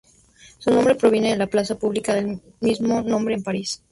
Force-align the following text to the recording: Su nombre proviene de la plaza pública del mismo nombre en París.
Su 0.57 0.71
nombre 0.73 0.95
proviene 0.95 1.29
de 1.29 1.35
la 1.37 1.45
plaza 1.45 1.77
pública 1.77 2.15
del 2.15 2.41
mismo 2.59 3.03
nombre 3.03 3.35
en 3.35 3.43
París. 3.43 3.83